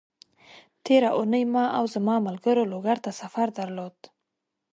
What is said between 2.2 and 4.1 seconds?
ملګرو لوګر ته سفر درلود،